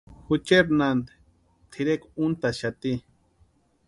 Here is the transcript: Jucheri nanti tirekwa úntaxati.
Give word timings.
Jucheri 0.27 0.71
nanti 0.79 1.13
tirekwa 1.71 2.09
úntaxati. 2.23 2.91